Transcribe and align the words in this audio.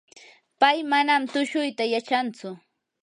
pay 0.59 0.77
manam 0.91 1.21
tushuyta 1.33 1.83
yachantsu. 1.93 2.47